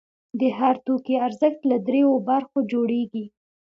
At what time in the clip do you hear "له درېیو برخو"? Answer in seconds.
1.69-2.59